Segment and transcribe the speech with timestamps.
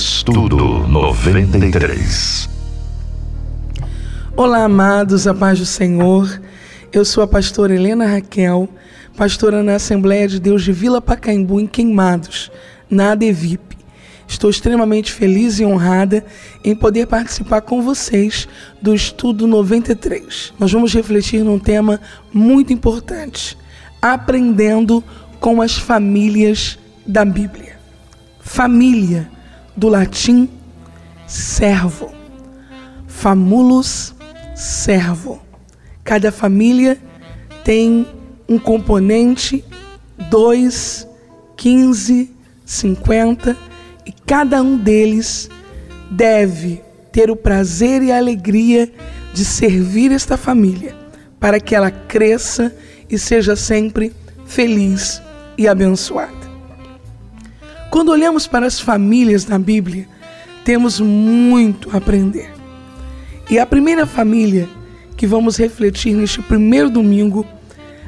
[0.00, 2.48] Estudo 93.
[4.34, 6.40] Olá, amados, a paz do Senhor.
[6.90, 8.66] Eu sou a pastora Helena Raquel,
[9.14, 12.50] pastora na Assembleia de Deus de Vila Pacaembu, em Queimados,
[12.88, 13.76] na ADVIP.
[14.26, 16.24] Estou extremamente feliz e honrada
[16.64, 18.48] em poder participar com vocês
[18.80, 20.54] do Estudo 93.
[20.58, 22.00] Nós vamos refletir num tema
[22.32, 23.54] muito importante:
[24.00, 25.04] aprendendo
[25.38, 27.78] com as famílias da Bíblia.
[28.40, 29.30] Família,
[29.80, 30.46] do latim
[31.26, 32.12] servo.
[33.08, 34.14] Famulus
[34.54, 35.40] servo.
[36.04, 36.98] Cada família
[37.64, 38.06] tem
[38.46, 39.64] um componente
[40.28, 41.08] 2,
[41.56, 42.30] 15,
[42.62, 43.56] 50
[44.04, 45.48] e cada um deles
[46.10, 48.92] deve ter o prazer e a alegria
[49.32, 50.94] de servir esta família
[51.38, 52.74] para que ela cresça
[53.08, 54.12] e seja sempre
[54.44, 55.22] feliz
[55.56, 56.39] e abençoada.
[57.90, 60.06] Quando olhamos para as famílias na Bíblia,
[60.64, 62.52] temos muito a aprender.
[63.50, 64.68] E a primeira família
[65.16, 67.44] que vamos refletir neste primeiro domingo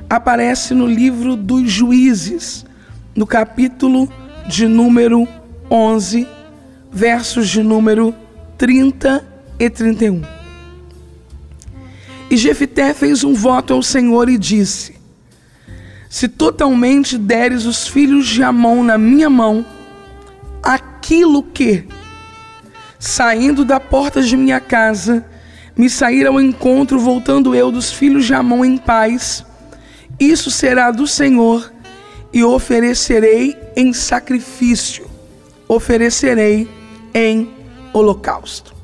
[0.09, 2.65] aparece no livro dos Juízes,
[3.17, 4.09] no capítulo
[4.47, 5.27] de número
[5.69, 6.29] 11,
[6.93, 8.15] versos de número
[8.57, 9.25] 30
[9.59, 10.23] e 31.
[12.31, 14.95] E Jefité fez um voto ao Senhor e disse:
[16.13, 19.65] Se totalmente deres os filhos de Amon na minha mão,
[20.63, 21.89] aquilo que,
[22.99, 25.25] saindo da porta de minha casa,
[25.75, 29.43] me sair ao encontro, voltando eu dos filhos de Amon em paz,
[30.21, 31.73] isso será do Senhor,
[32.31, 35.07] e oferecerei em sacrifício,
[35.67, 36.69] oferecerei
[37.15, 37.51] em
[37.91, 38.75] holocausto.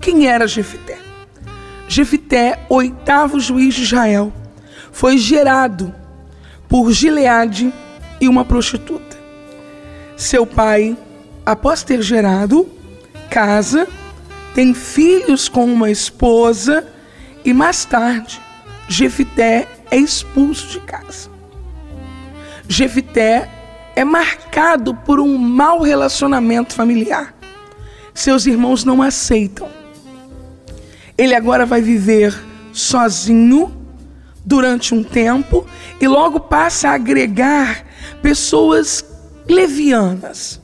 [0.00, 0.96] Quem era Jefité?
[1.88, 4.32] Jefité, oitavo juiz de Israel,
[4.92, 5.92] foi gerado
[6.72, 7.70] por Gileade
[8.18, 9.18] e uma prostituta.
[10.16, 10.96] Seu pai,
[11.44, 12.66] após ter gerado,
[13.28, 13.86] casa
[14.54, 16.88] tem filhos com uma esposa
[17.44, 18.40] e mais tarde
[18.88, 21.28] Jefité é expulso de casa.
[22.66, 23.50] Jefité
[23.94, 27.34] é marcado por um mau relacionamento familiar.
[28.14, 29.68] Seus irmãos não aceitam.
[31.18, 32.34] Ele agora vai viver
[32.72, 33.81] sozinho
[34.44, 35.66] durante um tempo
[36.00, 37.84] e logo passa a agregar
[38.20, 39.04] pessoas
[39.48, 40.60] levianas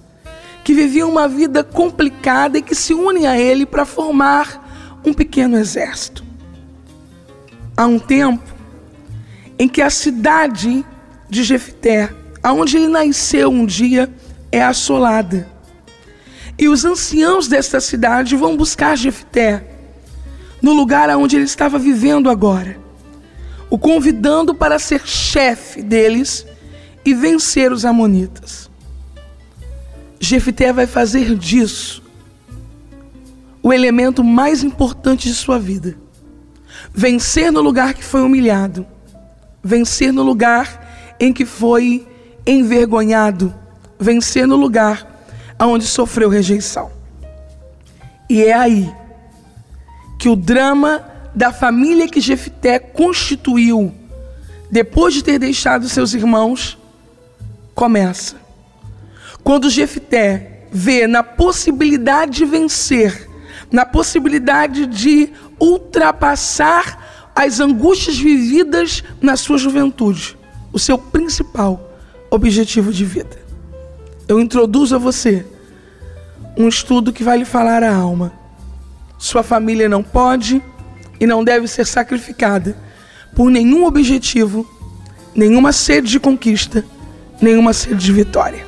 [0.64, 5.56] que viviam uma vida complicada e que se unem a ele para formar um pequeno
[5.56, 6.22] exército.
[7.76, 8.44] Há um tempo
[9.58, 10.84] em que a cidade
[11.28, 12.12] de Jefté,
[12.42, 14.10] aonde ele nasceu um dia,
[14.52, 15.48] é assolada.
[16.58, 19.64] E os anciãos desta cidade vão buscar Jefté
[20.60, 22.78] no lugar onde ele estava vivendo agora,
[23.70, 26.46] o convidando para ser chefe deles
[27.04, 28.70] e vencer os amonitas.
[30.20, 32.02] Jefité vai fazer disso
[33.62, 35.96] o elemento mais importante de sua vida.
[36.92, 38.86] Vencer no lugar que foi humilhado,
[39.62, 42.06] vencer no lugar em que foi
[42.46, 43.54] envergonhado,
[43.98, 45.06] vencer no lugar
[45.60, 46.90] onde sofreu rejeição.
[48.30, 48.92] E é aí
[50.18, 51.04] que o drama
[51.38, 53.94] da família que Jefité constituiu
[54.68, 56.76] depois de ter deixado seus irmãos
[57.76, 58.34] começa.
[59.44, 63.30] Quando Jefté vê na possibilidade de vencer,
[63.70, 70.36] na possibilidade de ultrapassar as angústias vividas na sua juventude,
[70.72, 71.94] o seu principal
[72.32, 73.38] objetivo de vida.
[74.26, 75.46] Eu introduzo a você
[76.56, 78.32] um estudo que vai lhe falar a alma.
[79.16, 80.60] Sua família não pode
[81.20, 82.76] e não deve ser sacrificada
[83.34, 84.66] por nenhum objetivo,
[85.34, 86.84] nenhuma sede de conquista,
[87.40, 88.66] nenhuma sede de vitória.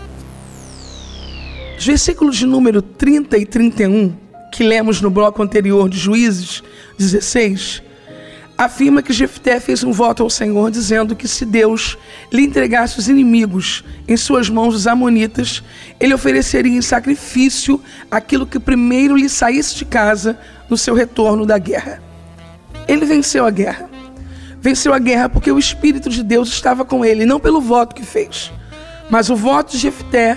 [1.78, 4.14] Os versículos de número 30 e 31,
[4.52, 6.62] que lemos no bloco anterior de Juízes
[6.98, 7.82] 16,
[8.58, 11.96] afirma que Jefté fez um voto ao Senhor dizendo que se Deus
[12.30, 15.62] lhe entregasse os inimigos em suas mãos, os amonitas,
[15.98, 17.80] ele ofereceria em sacrifício
[18.10, 20.38] aquilo que primeiro lhe saísse de casa
[20.68, 22.09] no seu retorno da guerra.
[22.90, 23.88] Ele venceu a guerra.
[24.60, 28.04] Venceu a guerra porque o Espírito de Deus estava com ele, não pelo voto que
[28.04, 28.52] fez.
[29.08, 30.36] Mas o voto de Jefté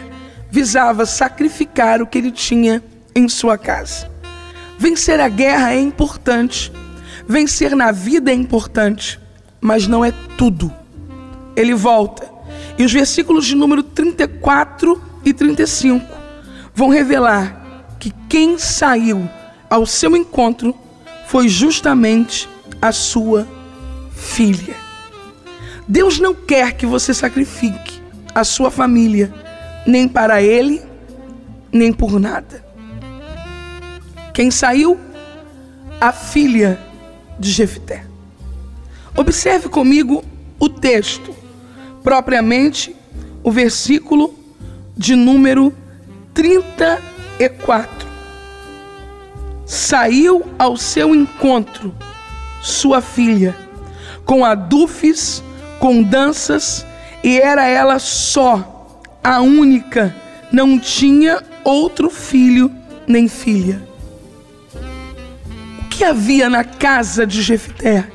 [0.52, 2.84] visava sacrificar o que ele tinha
[3.16, 4.08] em sua casa.
[4.78, 6.72] Vencer a guerra é importante,
[7.28, 9.20] vencer na vida é importante,
[9.60, 10.72] mas não é tudo.
[11.56, 12.30] Ele volta,
[12.78, 16.06] e os versículos de número 34 e 35
[16.76, 19.28] vão revelar que quem saiu
[19.68, 20.83] ao seu encontro
[21.34, 22.48] foi justamente
[22.80, 23.48] a sua
[24.12, 24.76] filha.
[25.88, 28.00] Deus não quer que você sacrifique
[28.36, 29.34] a sua família
[29.84, 30.80] nem para ele,
[31.72, 32.64] nem por nada.
[34.32, 34.96] Quem saiu?
[36.00, 36.80] A filha
[37.40, 38.06] de Jefté.
[39.18, 40.24] Observe comigo
[40.60, 41.34] o texto,
[42.04, 42.96] propriamente
[43.44, 44.36] o versículo
[44.96, 45.74] de número
[46.36, 48.13] 34.
[49.74, 51.96] Saiu ao seu encontro
[52.62, 53.58] sua filha,
[54.24, 55.44] com adufes,
[55.80, 56.86] com danças,
[57.24, 60.16] e era ela só, a única,
[60.52, 62.72] não tinha outro filho
[63.08, 63.82] nem filha.
[65.80, 68.08] O que havia na casa de Jefté?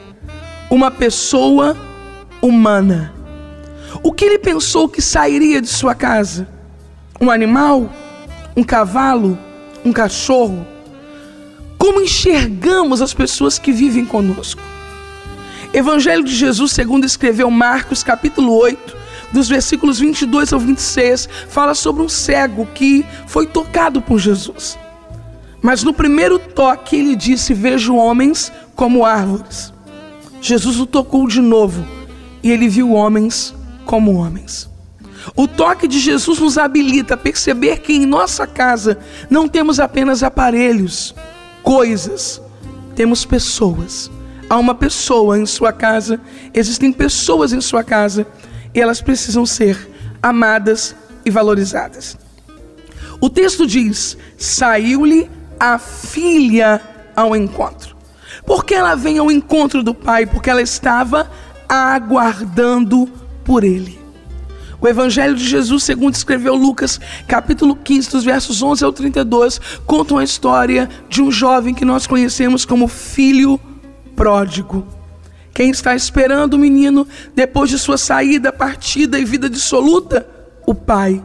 [0.70, 1.76] Uma pessoa
[2.40, 3.12] humana.
[4.00, 6.48] O que ele pensou que sairia de sua casa?
[7.20, 7.90] Um animal?
[8.56, 9.36] Um cavalo?
[9.84, 10.77] Um cachorro?
[11.78, 14.60] Como enxergamos as pessoas que vivem conosco?
[15.72, 18.96] Evangelho de Jesus, segundo escreveu Marcos, capítulo 8,
[19.32, 24.76] dos versículos 22 ao 26, fala sobre um cego que foi tocado por Jesus.
[25.62, 29.72] Mas no primeiro toque ele disse: Vejo homens como árvores.
[30.40, 31.86] Jesus o tocou de novo
[32.42, 33.54] e ele viu homens
[33.84, 34.68] como homens.
[35.36, 38.98] O toque de Jesus nos habilita a perceber que em nossa casa
[39.28, 41.14] não temos apenas aparelhos,
[41.68, 42.40] coisas,
[42.96, 44.10] temos pessoas.
[44.48, 46.18] Há uma pessoa em sua casa,
[46.54, 48.26] existem pessoas em sua casa
[48.74, 49.76] e elas precisam ser
[50.22, 52.16] amadas e valorizadas.
[53.20, 55.30] O texto diz: saiu-lhe
[55.60, 56.80] a filha
[57.14, 57.94] ao encontro.
[58.46, 60.24] Por que ela vem ao encontro do pai?
[60.24, 61.30] Porque ela estava
[61.68, 63.06] aguardando
[63.44, 64.00] por ele.
[64.80, 70.14] O Evangelho de Jesus, segundo escreveu Lucas, capítulo 15, dos versos 11 ao 32, conta
[70.14, 73.58] uma história de um jovem que nós conhecemos como filho
[74.14, 74.86] pródigo.
[75.52, 80.28] Quem está esperando o menino depois de sua saída, partida e vida dissoluta?
[80.64, 81.24] O pai.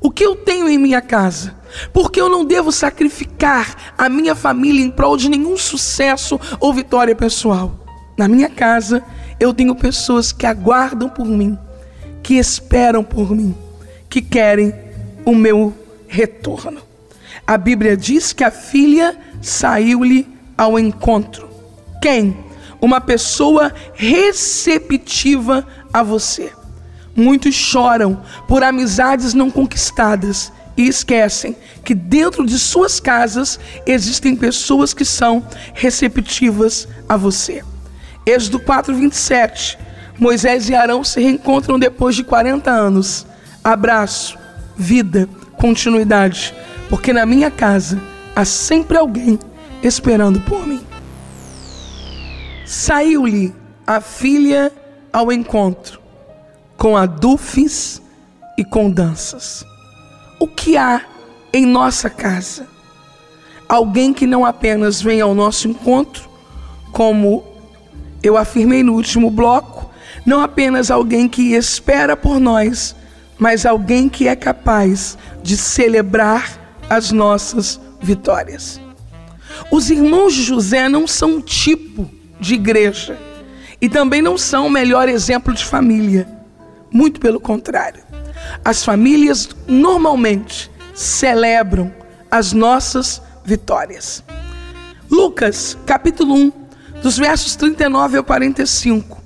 [0.00, 1.54] O que eu tenho em minha casa?
[1.92, 7.14] Porque eu não devo sacrificar a minha família em prol de nenhum sucesso ou vitória
[7.14, 7.84] pessoal.
[8.16, 9.04] Na minha casa,
[9.38, 11.58] eu tenho pessoas que aguardam por mim
[12.22, 13.54] que esperam por mim,
[14.08, 14.74] que querem
[15.24, 15.74] o meu
[16.06, 16.80] retorno.
[17.46, 20.26] A Bíblia diz que a filha saiu-lhe
[20.56, 21.48] ao encontro.
[22.02, 22.36] Quem?
[22.80, 26.52] Uma pessoa receptiva a você.
[27.14, 34.94] Muitos choram por amizades não conquistadas e esquecem que dentro de suas casas existem pessoas
[34.94, 35.44] que são
[35.74, 37.64] receptivas a você.
[38.24, 39.78] Êxodo 4, 27
[40.18, 43.26] Moisés e Arão se reencontram depois de 40 anos.
[43.62, 44.36] Abraço,
[44.76, 46.54] vida, continuidade,
[46.88, 48.00] porque na minha casa
[48.34, 49.38] há sempre alguém
[49.82, 50.84] esperando por mim.
[52.66, 53.54] Saiu-lhe
[53.86, 54.72] a filha
[55.12, 56.00] ao encontro,
[56.76, 58.02] com adufes
[58.56, 59.64] e com danças.
[60.40, 61.02] O que há
[61.52, 62.66] em nossa casa?
[63.68, 66.28] Alguém que não apenas vem ao nosso encontro,
[66.92, 67.44] como
[68.22, 69.87] eu afirmei no último bloco,
[70.24, 72.94] não apenas alguém que espera por nós,
[73.38, 78.80] mas alguém que é capaz de celebrar as nossas vitórias.
[79.70, 82.10] Os irmãos de José não são um tipo
[82.40, 83.18] de igreja
[83.80, 86.28] e também não são o melhor exemplo de família.
[86.90, 88.02] Muito pelo contrário.
[88.64, 91.92] As famílias normalmente celebram
[92.30, 94.22] as nossas vitórias.
[95.10, 96.52] Lucas, capítulo 1,
[97.02, 99.17] dos versos 39 ao 45.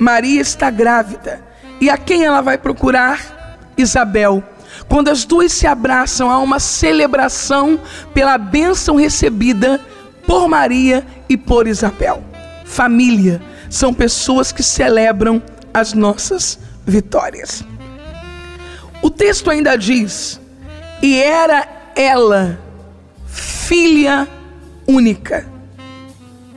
[0.00, 1.44] Maria está grávida.
[1.78, 3.70] E a quem ela vai procurar?
[3.76, 4.42] Isabel.
[4.88, 7.78] Quando as duas se abraçam, há uma celebração
[8.14, 9.78] pela bênção recebida
[10.26, 12.24] por Maria e por Isabel.
[12.64, 15.42] Família são pessoas que celebram
[15.74, 17.62] as nossas vitórias.
[19.02, 20.40] O texto ainda diz:
[21.02, 22.58] e era ela
[23.26, 24.26] filha
[24.86, 25.46] única,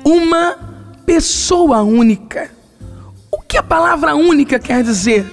[0.05, 0.57] uma
[1.05, 2.52] pessoa única
[3.53, 5.31] que a palavra única quer dizer?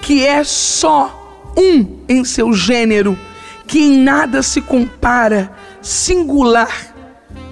[0.00, 3.18] Que é só um em seu gênero,
[3.66, 6.94] que em nada se compara, singular,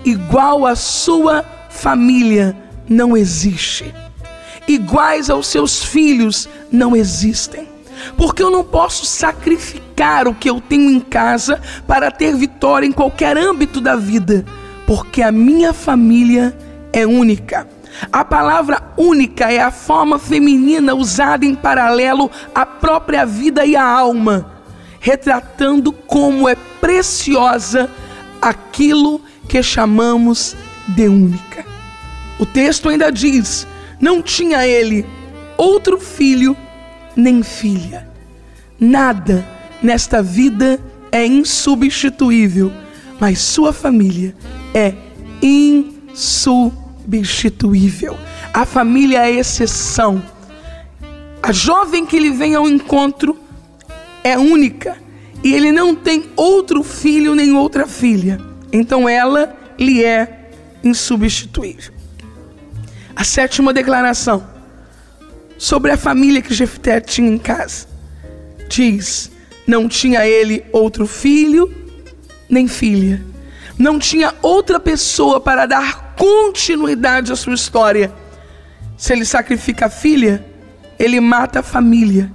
[0.05, 2.57] igual à sua família,
[2.89, 3.93] não existe.
[4.69, 7.67] Iguais aos seus filhos não existem.
[8.17, 12.93] Porque eu não posso sacrificar o que eu tenho em casa para ter vitória em
[12.93, 14.45] qualquer âmbito da vida,
[14.87, 16.57] porque a minha família
[16.93, 17.67] é única.
[18.12, 23.85] A palavra única é a forma feminina usada em paralelo à própria vida e à
[23.85, 24.50] alma,
[24.99, 27.90] retratando como é preciosa
[28.40, 30.57] aquilo que chamamos
[30.88, 31.64] de única.
[32.38, 33.66] O texto ainda diz:
[34.00, 35.04] não tinha ele
[35.57, 36.57] outro filho
[37.14, 38.09] nem filha.
[38.78, 39.47] Nada
[39.83, 40.80] nesta vida
[41.12, 42.73] é insubstituível,
[43.19, 44.35] mas sua família
[44.73, 44.95] é
[45.42, 46.90] insubstituível.
[48.52, 50.23] A família é exceção.
[51.43, 53.38] A jovem que lhe vem ao encontro
[54.23, 54.97] é única
[55.43, 58.40] e ele não tem outro filho nem outra filha.
[58.73, 60.50] Então ela lhe é
[60.85, 61.95] insubstituível.
[63.17, 64.47] A sétima declaração
[65.59, 67.87] sobre a família que Jefté tinha em casa
[68.69, 69.31] diz:
[69.67, 71.75] não tinha ele outro filho
[72.49, 73.25] nem filha,
[73.79, 78.12] não tinha outra pessoa para dar continuidade à sua história.
[78.95, 80.45] Se ele sacrifica a filha,
[80.99, 82.31] ele mata a família.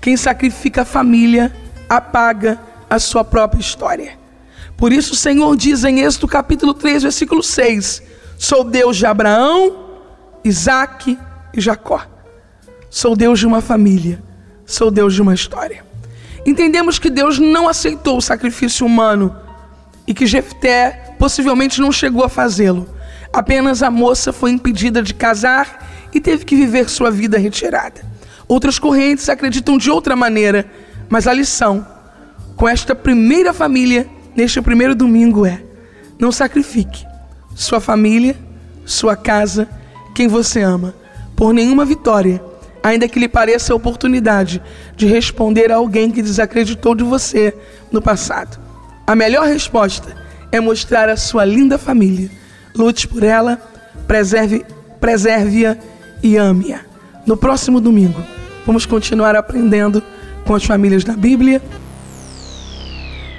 [0.00, 1.52] Quem sacrifica a família
[1.88, 4.16] apaga a sua própria história.
[4.76, 8.04] Por isso o Senhor diz em Êxodo capítulo 3, versículo 6:
[8.38, 9.88] Sou Deus de Abraão,
[10.44, 11.18] Isaac
[11.52, 12.06] e Jacó.
[12.88, 14.22] Sou Deus de uma família,
[14.64, 15.84] sou Deus de uma história.
[16.46, 19.34] Entendemos que Deus não aceitou o sacrifício humano
[20.06, 22.97] e que Jefté possivelmente não chegou a fazê-lo.
[23.32, 28.00] Apenas a moça foi impedida de casar e teve que viver sua vida retirada.
[28.46, 30.66] Outras correntes acreditam de outra maneira,
[31.08, 31.86] mas a lição
[32.56, 35.62] com esta primeira família neste primeiro domingo é:
[36.18, 37.06] não sacrifique
[37.54, 38.36] sua família,
[38.84, 39.68] sua casa,
[40.14, 40.94] quem você ama,
[41.36, 42.42] por nenhuma vitória,
[42.82, 44.62] ainda que lhe pareça a oportunidade
[44.96, 47.54] de responder a alguém que desacreditou de você
[47.90, 48.58] no passado.
[49.06, 50.16] A melhor resposta
[50.50, 52.30] é mostrar a sua linda família.
[52.78, 53.60] Lute por ela,
[54.06, 54.64] preserve,
[55.00, 55.76] preserve-a
[56.22, 56.82] e ame-a.
[57.26, 58.24] No próximo domingo,
[58.64, 60.00] vamos continuar aprendendo
[60.44, 61.60] com as famílias da Bíblia.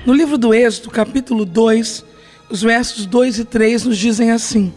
[0.05, 2.03] No livro do Êxodo, capítulo 2,
[2.49, 4.73] os versos 2 e 3 nos dizem assim: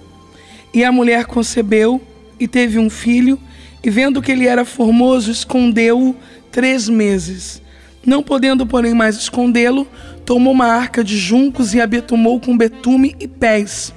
[0.73, 2.00] E a mulher concebeu
[2.38, 3.40] e teve um filho,
[3.83, 6.14] e vendo que ele era formoso, escondeu-o
[6.52, 7.61] três meses.
[8.07, 9.88] Não podendo, porém, mais escondê-lo,
[10.25, 13.92] tomou uma arca de juncos e a betumou com betume e pés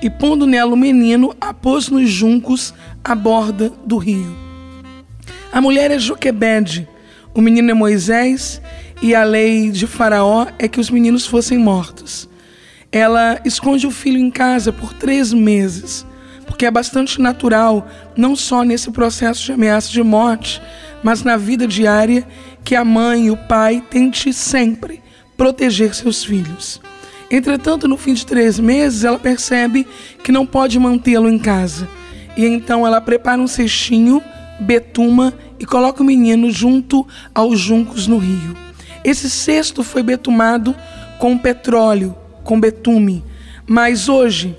[0.00, 4.36] e pondo nela o menino, a pôs nos juncos à borda do rio.
[5.52, 6.88] A mulher é Joquebede,
[7.34, 8.60] o menino é Moisés,
[9.00, 12.28] e a lei de Faraó é que os meninos fossem mortos.
[12.90, 16.06] Ela esconde o filho em casa por três meses,
[16.46, 17.86] porque é bastante natural,
[18.16, 20.60] não só nesse processo de ameaça de morte,
[21.02, 22.26] mas na vida diária,
[22.64, 25.02] que a mãe e o pai tente sempre
[25.36, 26.80] proteger seus filhos.
[27.30, 29.86] Entretanto, no fim de três meses, ela percebe
[30.24, 31.88] que não pode mantê-lo em casa.
[32.36, 34.22] E então ela prepara um cestinho,
[34.60, 38.56] betuma e coloca o menino junto aos juncos no rio.
[39.04, 40.74] Esse cesto foi betumado
[41.18, 43.24] com petróleo, com betume.
[43.66, 44.56] Mas hoje,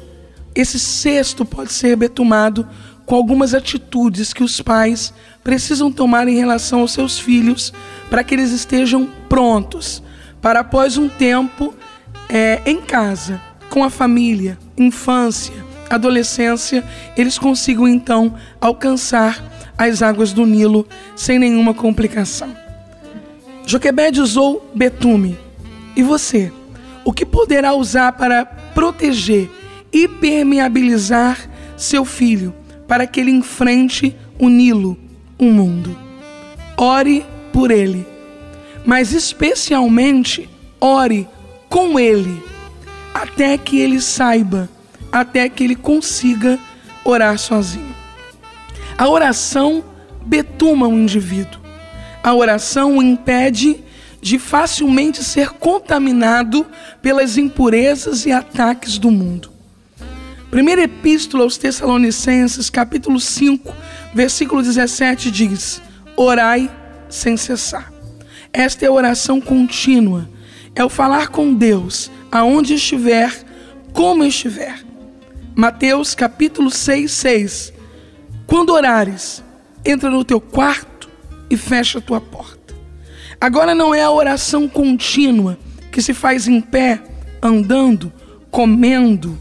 [0.54, 2.68] esse cesto pode ser betumado
[3.06, 5.12] com algumas atitudes que os pais
[5.44, 7.74] precisam tomar em relação aos seus filhos
[8.10, 10.04] para que eles estejam prontos
[10.42, 11.74] para após um tempo
[12.30, 15.54] é, em casa, com a família, infância,
[15.90, 16.84] adolescência,
[17.18, 19.44] eles consigam então alcançar
[19.78, 22.56] as águas do Nilo sem nenhuma complicação.
[23.66, 25.38] Joquebed usou betume.
[25.96, 26.52] E você?
[27.04, 29.50] O que poderá usar para proteger
[29.92, 32.54] e permeabilizar seu filho
[32.88, 34.98] para que ele enfrente o Nilo,
[35.38, 35.98] o mundo?
[36.78, 38.06] Ore por ele,
[38.86, 41.28] mas especialmente ore
[41.70, 42.44] com ele,
[43.14, 44.68] até que ele saiba,
[45.12, 46.60] até que ele consiga
[47.06, 47.96] orar sozinho.
[48.98, 49.84] A oração
[50.26, 51.62] betuma o indivíduo.
[52.22, 53.82] A oração o impede
[54.22, 56.66] de facilmente ser contaminado
[57.02, 59.50] pelas impurezas e ataques do mundo.
[60.52, 63.74] Primeira Epístola aos Tessalonicenses, capítulo 5,
[64.14, 65.82] versículo 17 diz:
[66.18, 66.70] Orai
[67.08, 67.94] sem cessar.
[68.52, 70.28] Esta é a oração contínua
[70.76, 73.34] é o falar com Deus aonde estiver,
[73.94, 74.84] como estiver.
[75.56, 77.74] Mateus capítulo 6, 6.
[78.46, 79.44] Quando orares,
[79.84, 81.10] entra no teu quarto
[81.50, 82.74] e fecha a tua porta.
[83.42, 85.58] Agora não é a oração contínua
[85.92, 87.02] que se faz em pé,
[87.42, 88.12] andando,
[88.52, 89.38] comendo,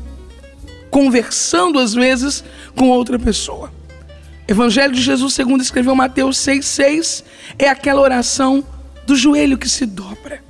[0.91, 2.43] conversando às vezes
[2.75, 3.73] com outra pessoa.
[4.47, 7.23] Evangelho de Jesus, segundo escreveu Mateus 6,6,
[7.59, 8.65] é aquela oração
[9.07, 10.48] do joelho que se dobra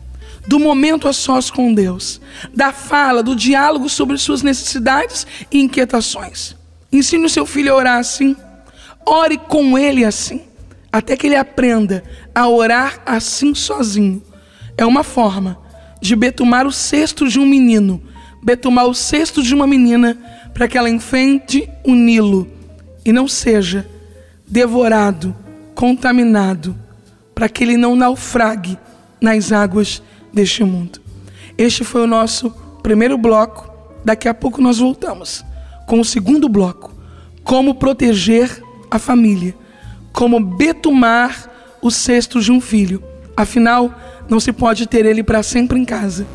[0.48, 2.22] do momento a sós com Deus,
[2.54, 6.56] da fala, do diálogo sobre suas necessidades e inquietações.
[6.90, 8.34] Ensine o seu filho a orar assim,
[9.04, 10.40] ore com ele assim,
[10.90, 12.02] até que ele aprenda
[12.34, 14.22] a orar assim sozinho.
[14.74, 15.58] É uma forma
[16.00, 18.02] de betumar o cesto de um menino,
[18.42, 20.16] betumar o cesto de uma menina,
[20.54, 22.50] para que ela enfrente o Nilo
[23.04, 23.86] e não seja
[24.46, 25.36] devorado,
[25.74, 26.74] contaminado,
[27.34, 28.78] para que ele não naufrague
[29.20, 30.02] nas águas
[30.32, 31.00] deste mundo.
[31.56, 32.50] Este foi o nosso
[32.82, 33.68] primeiro bloco.
[34.04, 35.44] Daqui a pouco nós voltamos
[35.86, 36.94] com o segundo bloco:
[37.42, 39.54] como proteger a família,
[40.12, 41.50] como betumar
[41.82, 43.02] o cesto de um filho.
[43.36, 43.92] Afinal,
[44.28, 46.26] não se pode ter ele para sempre em casa.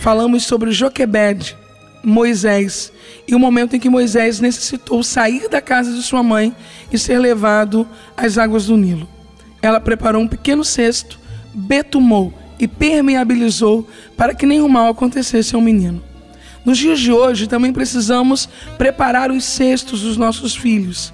[0.00, 1.56] Falamos sobre Joquebed,
[2.02, 2.92] Moisés,
[3.28, 6.54] e o momento em que Moisés necessitou sair da casa de sua mãe
[6.90, 9.08] e ser levado às águas do Nilo.
[9.60, 11.20] Ela preparou um pequeno cesto,
[11.52, 16.02] betumou e permeabilizou para que nenhum mal acontecesse ao menino.
[16.64, 21.12] Nos dias de hoje, também precisamos preparar os cestos dos nossos filhos.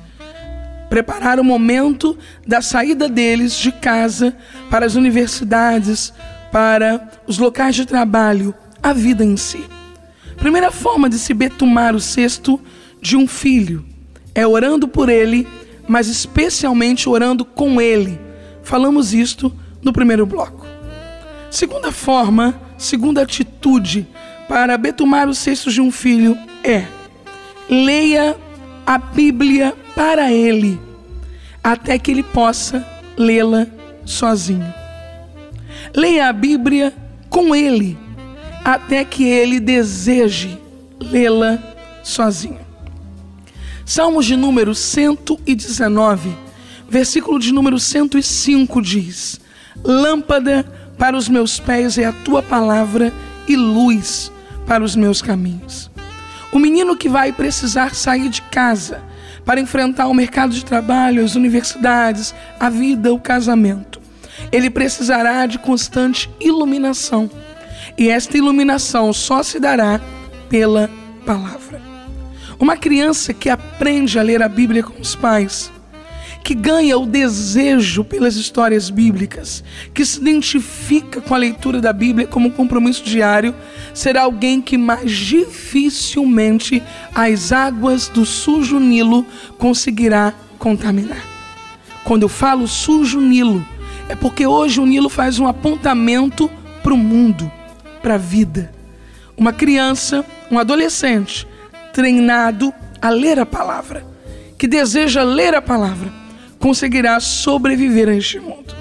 [0.91, 4.37] Preparar o momento da saída deles de casa
[4.71, 6.13] para as universidades,
[6.53, 9.65] para os locais de trabalho, a vida em si.
[10.37, 12.61] Primeira forma de se betumar o cesto
[13.01, 13.85] de um filho
[14.35, 15.49] é orando por ele,
[15.89, 18.21] mas especialmente orando com ele.
[18.63, 19.53] Falamos isto
[19.83, 20.67] no primeiro bloco.
[21.51, 24.07] Segunda forma, segunda atitude
[24.49, 26.87] para betumar os cestos de um filho é:
[27.69, 28.37] leia
[28.87, 30.81] a Bíblia para ele,
[31.63, 32.85] até que ele possa
[33.17, 33.67] lê-la
[34.05, 34.73] sozinho.
[35.95, 36.95] Leia a Bíblia
[37.29, 37.99] com ele,
[38.65, 40.59] até que ele deseje
[41.01, 41.59] lê-la
[42.03, 42.61] sozinho.
[43.85, 46.31] Salmos de número 119,
[46.89, 49.41] versículo de número 105 diz:
[49.85, 50.65] Lâmpada
[50.99, 53.13] para os meus pés é a tua palavra
[53.47, 54.33] e luz
[54.67, 55.91] para os meus caminhos.
[56.53, 59.03] O menino que vai precisar sair de casa
[59.45, 64.01] para enfrentar o mercado de trabalho, as universidades, a vida, o casamento,
[64.53, 67.31] ele precisará de constante iluminação.
[67.97, 70.01] E esta iluminação só se dará
[70.49, 70.91] pela
[71.25, 71.81] palavra.
[72.59, 75.71] Uma criança que aprende a ler a Bíblia com os pais
[76.43, 82.27] que ganha o desejo pelas histórias bíblicas, que se identifica com a leitura da Bíblia
[82.27, 83.55] como um compromisso diário,
[83.93, 86.83] será alguém que mais dificilmente
[87.15, 89.27] as águas do sujo Nilo
[89.59, 91.23] conseguirá contaminar.
[92.05, 93.65] Quando eu falo sujo Nilo,
[94.09, 96.51] é porque hoje o Nilo faz um apontamento
[96.83, 97.51] para o mundo,
[98.01, 98.73] para a vida.
[99.37, 101.47] Uma criança, um adolescente,
[101.93, 104.05] treinado a ler a palavra,
[104.57, 106.11] que deseja ler a palavra,
[106.59, 108.77] conseguirá sobreviver a este mundo.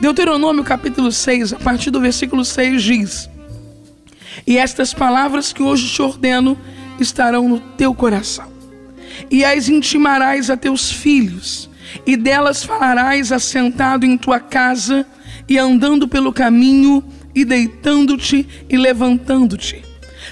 [0.00, 3.30] Deuteronômio capítulo 6, a partir do versículo 6 diz:
[4.46, 6.58] E estas palavras que hoje te ordeno
[6.98, 8.50] estarão no teu coração,
[9.30, 11.70] e as intimarás a teus filhos,
[12.06, 15.06] e delas falarás assentado em tua casa,
[15.48, 19.82] e andando pelo caminho, e deitando-te e levantando-te.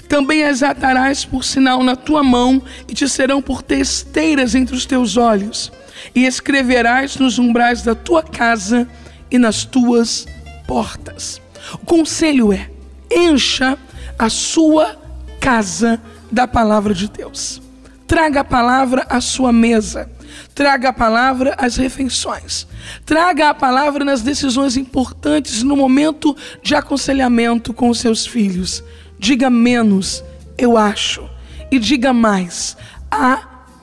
[0.08, 4.87] Também as atarás por sinal na tua mão, e te serão por testeiras entre os
[4.87, 5.70] teus olhos
[6.14, 8.88] e escreverás nos umbrais da tua casa
[9.30, 10.26] e nas tuas
[10.66, 11.40] portas.
[11.74, 12.70] O conselho é:
[13.10, 13.78] encha
[14.18, 14.96] a sua
[15.40, 17.60] casa da palavra de Deus.
[18.06, 20.10] Traga a palavra à sua mesa.
[20.54, 22.66] Traga a palavra às refeições.
[23.06, 28.82] Traga a palavra nas decisões importantes no momento de aconselhamento com os seus filhos.
[29.18, 30.22] Diga menos,
[30.58, 31.28] eu acho,
[31.70, 32.76] e diga mais.
[33.10, 33.36] A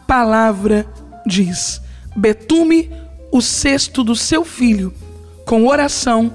[0.05, 0.86] palavra
[1.25, 1.82] diz
[2.15, 2.91] betume
[3.32, 4.93] o cesto do seu filho
[5.45, 6.34] com oração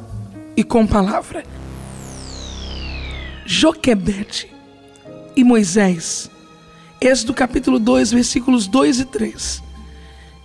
[0.57, 1.45] e com palavra.
[3.47, 4.49] Joquebede
[5.37, 6.31] e Moisés.
[7.01, 9.63] Êxodo capítulo 2, versículos 2 e 3.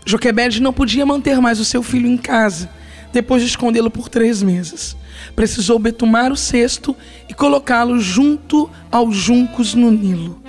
[0.06, 2.70] Joquebede não podia manter mais o seu filho em casa,
[3.14, 4.98] depois de escondê-lo por três meses.
[5.36, 6.96] Precisou betumar o cesto
[7.30, 10.42] e colocá-lo junto aos juncos no Nilo.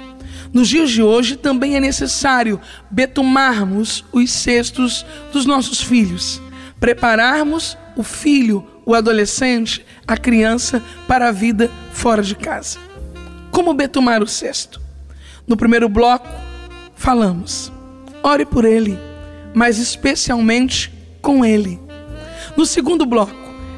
[0.52, 2.60] Nos dias de hoje também é necessário
[2.90, 6.42] betumarmos os cestos dos nossos filhos,
[6.80, 12.78] prepararmos o filho, o adolescente, a criança para a vida fora de casa.
[13.52, 14.80] Como betumar o cesto?
[15.46, 16.28] No primeiro bloco,
[16.96, 17.72] falamos:
[18.20, 18.98] ore por ele,
[19.54, 21.78] mas especialmente com ele.
[22.56, 23.34] No segundo bloco,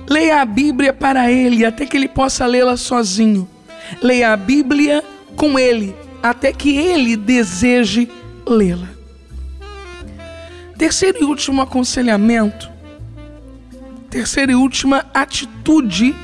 [0.09, 3.47] leia a Bíblia para ele até que ele possa lê-la sozinho.
[4.01, 5.05] Leia a Bíblia
[5.37, 8.09] com ele até que ele deseje
[8.47, 8.89] lê-la.
[10.79, 12.71] Terceiro e último aconselhamento,
[14.09, 16.15] terceira e última atitude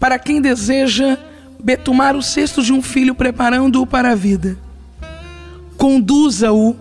[0.00, 1.18] para quem deseja
[1.62, 4.58] betumar o cesto de um filho preparando-o para a vida.
[5.76, 6.76] Conduza-o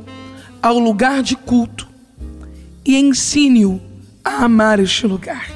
[0.61, 1.87] ao lugar de culto
[2.85, 3.81] e ensine-o
[4.23, 5.49] a amar este lugar.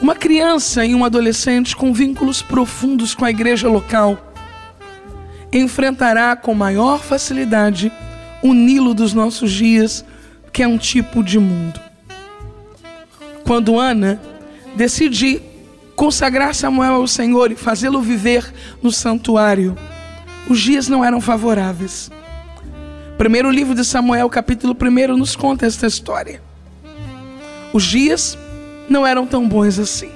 [0.00, 4.31] Uma criança e um adolescente com vínculos profundos com a igreja local
[5.52, 7.92] enfrentará com maior facilidade
[8.42, 10.04] o Nilo dos nossos dias,
[10.52, 11.80] que é um tipo de mundo.
[13.44, 14.20] Quando Ana
[14.74, 15.42] decide
[15.94, 19.76] consagrar Samuel ao Senhor e fazê-lo viver no santuário,
[20.48, 22.10] os dias não eram favoráveis.
[23.18, 26.42] Primeiro livro de Samuel, capítulo 1, nos conta esta história.
[27.72, 28.36] Os dias
[28.88, 30.10] não eram tão bons assim.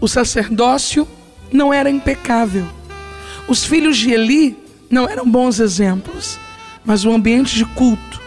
[0.00, 1.08] O sacerdócio
[1.52, 2.75] não era impecável.
[3.48, 4.56] Os filhos de Eli
[4.90, 6.38] não eram bons exemplos.
[6.86, 8.20] Mas o ambiente de culto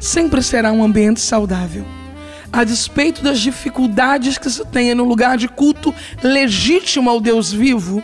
[0.00, 1.84] sempre será um ambiente saudável.
[2.50, 8.02] A despeito das dificuldades que se tenha no lugar de culto legítimo ao Deus vivo,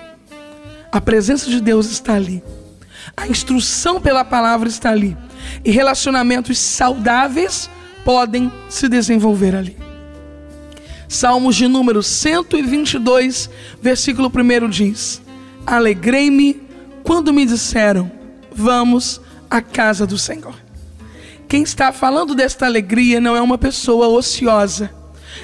[0.92, 2.44] a presença de Deus está ali.
[3.16, 5.16] A instrução pela palavra está ali.
[5.64, 7.70] E relacionamentos saudáveis
[8.04, 9.78] podem se desenvolver ali.
[11.08, 13.48] Salmos de número 122,
[13.80, 15.22] versículo 1 diz:
[15.66, 16.60] Alegrei-me
[17.02, 18.10] quando me disseram,
[18.52, 20.54] vamos à casa do Senhor.
[21.48, 24.90] Quem está falando desta alegria não é uma pessoa ociosa,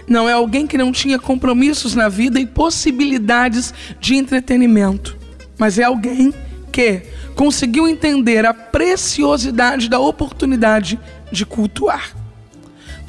[0.07, 5.17] não é alguém que não tinha compromissos na vida e possibilidades de entretenimento,
[5.59, 6.35] mas é alguém
[6.71, 7.03] que
[7.35, 10.99] conseguiu entender a preciosidade da oportunidade
[11.33, 12.15] de cultuar.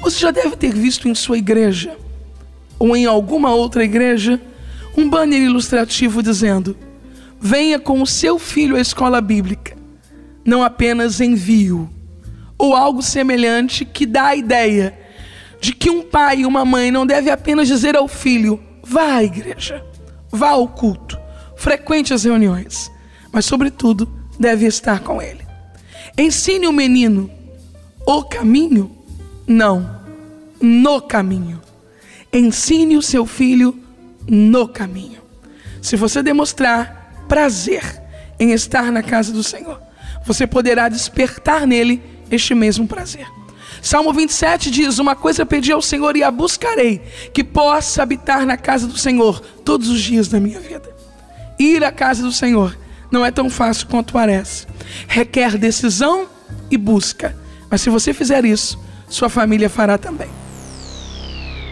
[0.00, 1.96] Você já deve ter visto em sua igreja
[2.78, 4.40] ou em alguma outra igreja
[4.96, 6.76] um banner ilustrativo dizendo:
[7.44, 9.76] Venha com o seu filho à escola bíblica,
[10.44, 11.90] não apenas envio,
[12.56, 14.96] ou algo semelhante que dá a ideia
[15.60, 19.24] de que um pai e uma mãe não deve apenas dizer ao filho: vá à
[19.24, 19.84] igreja,
[20.30, 21.18] vá ao culto,
[21.56, 22.92] frequente as reuniões,
[23.32, 25.44] mas, sobretudo, deve estar com ele.
[26.16, 27.28] Ensine o menino
[28.06, 28.88] o caminho?
[29.48, 30.00] Não,
[30.60, 31.60] no caminho.
[32.32, 33.76] Ensine o seu filho
[34.28, 35.20] no caminho.
[35.80, 37.01] Se você demonstrar
[37.32, 37.82] prazer
[38.38, 39.80] em estar na casa do Senhor,
[40.22, 43.26] você poderá despertar nele este mesmo prazer.
[43.80, 47.00] Salmo 27 diz: Uma coisa pedi ao Senhor e a buscarei,
[47.32, 50.94] que possa habitar na casa do Senhor todos os dias da minha vida.
[51.58, 52.78] Ir à casa do Senhor
[53.10, 54.66] não é tão fácil quanto parece,
[55.08, 56.26] requer decisão
[56.70, 57.34] e busca,
[57.70, 60.28] mas se você fizer isso, sua família fará também.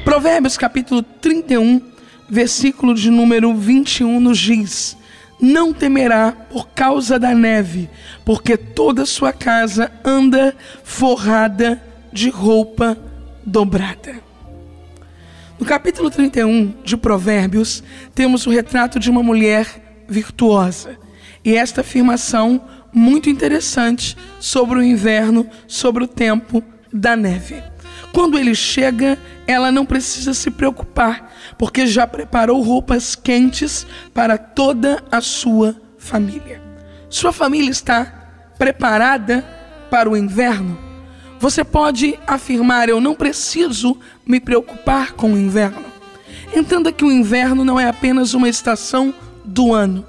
[0.06, 1.82] Provérbios capítulo 31,
[2.30, 4.98] versículo de número 21 nos diz:
[5.40, 7.88] Não temerá por causa da neve,
[8.24, 11.80] porque toda sua casa anda forrada
[12.12, 12.96] de roupa
[13.44, 14.20] dobrada.
[15.58, 17.82] No capítulo 31 de Provérbios,
[18.14, 19.66] temos o retrato de uma mulher
[20.08, 20.98] virtuosa.
[21.44, 27.62] E esta afirmação muito interessante sobre o inverno, sobre o tempo da neve.
[28.12, 35.02] Quando ele chega, ela não precisa se preocupar, porque já preparou roupas quentes para toda
[35.10, 36.60] a sua família.
[37.08, 39.44] Sua família está preparada
[39.90, 40.78] para o inverno?
[41.38, 45.84] Você pode afirmar: Eu não preciso me preocupar com o inverno.
[46.54, 50.04] Entenda que o inverno não é apenas uma estação do ano.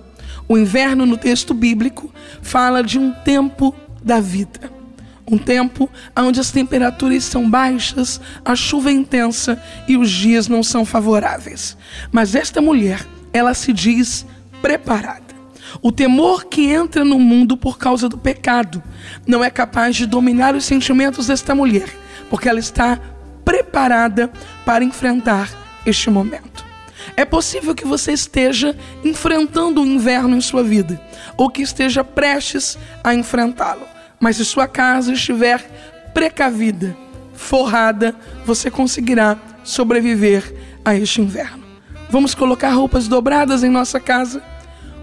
[0.47, 2.11] O inverno, no texto bíblico,
[2.41, 4.80] fala de um tempo da vida.
[5.29, 10.63] Um tempo onde as temperaturas são baixas, a chuva é intensa e os dias não
[10.63, 11.77] são favoráveis.
[12.11, 14.25] Mas esta mulher, ela se diz
[14.61, 15.31] preparada.
[15.81, 18.83] O temor que entra no mundo por causa do pecado
[19.25, 21.87] não é capaz de dominar os sentimentos desta mulher,
[22.29, 22.99] porque ela está
[23.45, 24.31] preparada
[24.65, 25.49] para enfrentar
[25.85, 26.65] este momento.
[27.15, 31.01] É possível que você esteja enfrentando o inverno em sua vida,
[31.37, 33.87] ou que esteja prestes a enfrentá-lo.
[34.21, 35.59] Mas se sua casa estiver
[36.13, 36.95] precavida,
[37.33, 40.53] forrada, você conseguirá sobreviver
[40.85, 41.63] a este inverno.
[42.09, 44.43] Vamos colocar roupas dobradas em nossa casa?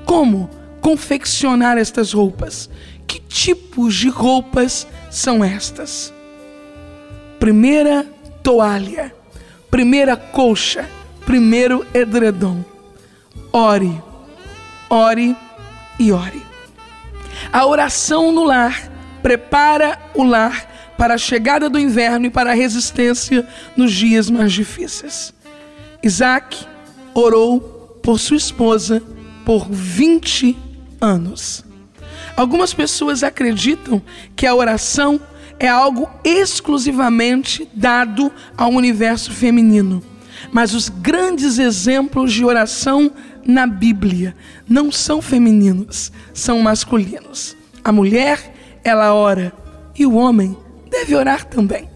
[0.04, 0.48] Como
[0.81, 2.70] confeccionar estas roupas?
[3.09, 6.12] Que tipos de roupas são estas?
[7.40, 8.07] Primeira
[8.42, 9.12] toalha,
[9.70, 10.88] primeira colcha,
[11.26, 12.64] primeiro edredom.
[13.52, 14.00] Ore,
[14.88, 15.37] ore
[15.98, 16.46] e ore.
[17.52, 18.97] A oração no lar
[19.28, 24.54] prepara o lar para a chegada do inverno e para a resistência nos dias mais
[24.54, 25.34] difíceis.
[26.02, 26.66] Isaac
[27.12, 27.60] orou
[28.02, 29.02] por sua esposa
[29.44, 30.56] por 20
[30.98, 31.62] anos.
[32.34, 34.00] Algumas pessoas acreditam
[34.34, 35.20] que a oração
[35.60, 40.02] é algo exclusivamente dado ao universo feminino.
[40.50, 43.12] Mas os grandes exemplos de oração
[43.44, 44.34] na Bíblia
[44.66, 47.54] não são femininos, são masculinos.
[47.84, 48.54] A mulher,
[48.88, 49.53] ela ora
[49.96, 50.57] e o homem
[50.90, 51.88] deve orar também.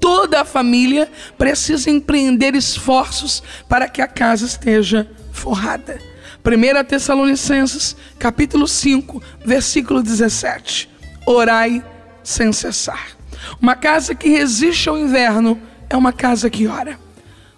[0.00, 5.98] Toda a família precisa empreender esforços para que a casa esteja forrada.
[6.44, 10.90] 1 Tessalonicenses, capítulo 5, versículo 17.
[11.26, 11.82] Orai
[12.22, 13.16] sem cessar.
[13.60, 16.98] Uma casa que resiste ao inverno é uma casa que ora.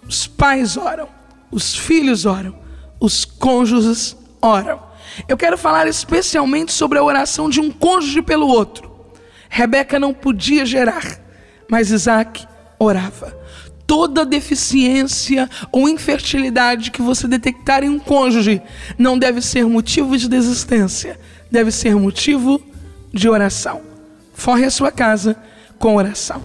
[0.07, 1.09] Os pais oram,
[1.51, 2.57] os filhos oram,
[2.97, 4.86] os cônjuges oram.
[5.27, 8.91] Eu quero falar especialmente sobre a oração de um cônjuge pelo outro.
[9.49, 11.19] Rebeca não podia gerar,
[11.69, 12.45] mas Isaac
[12.77, 13.35] orava.
[13.85, 18.61] Toda deficiência ou infertilidade que você detectar em um cônjuge
[18.97, 21.17] não deve ser motivo de desistência,
[21.49, 22.61] deve ser motivo
[23.13, 23.81] de oração.
[24.33, 25.37] Forre a sua casa
[25.79, 26.41] com oração.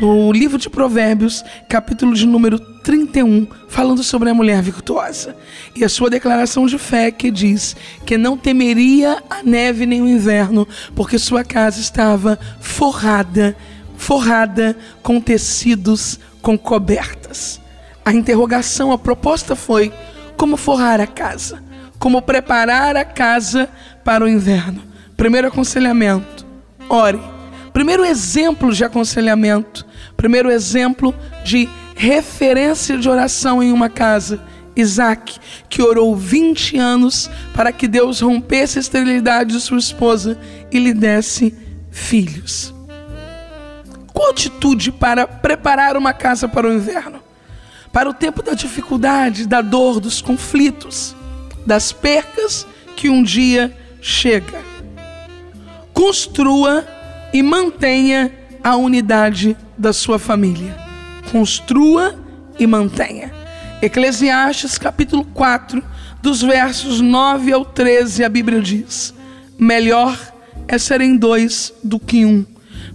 [0.00, 5.34] No livro de Provérbios, capítulo de número 31, falando sobre a mulher virtuosa.
[5.74, 7.74] E a sua declaração de fé que diz
[8.06, 13.56] que não temeria a neve nem o inverno, porque sua casa estava forrada,
[13.96, 17.60] forrada com tecidos, com cobertas.
[18.04, 19.92] A interrogação, a proposta foi:
[20.36, 21.60] como forrar a casa?
[21.98, 23.68] Como preparar a casa
[24.04, 24.80] para o inverno?
[25.16, 26.46] Primeiro aconselhamento:
[26.88, 27.20] ore.
[27.72, 29.86] Primeiro exemplo de aconselhamento,
[30.18, 34.40] primeiro exemplo de referência de oração em uma casa.
[34.76, 40.38] Isaac, que orou 20 anos para que Deus rompesse a esterilidade de sua esposa
[40.70, 41.54] e lhe desse
[41.90, 42.74] filhos.
[44.12, 47.20] Qual atitude para preparar uma casa para o inverno?
[47.92, 51.14] Para o tempo da dificuldade, da dor, dos conflitos,
[51.64, 54.60] das percas que um dia chega.
[55.92, 56.86] Construa
[57.32, 60.88] e mantenha a unidade da sua família
[61.30, 62.14] construa
[62.58, 63.32] e mantenha.
[63.80, 65.82] Eclesiastes capítulo 4,
[66.20, 69.14] dos versos 9 ao 13, a Bíblia diz:
[69.58, 70.18] Melhor
[70.66, 72.44] é serem dois do que um,